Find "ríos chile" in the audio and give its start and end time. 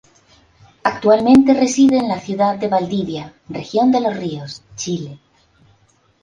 4.17-5.19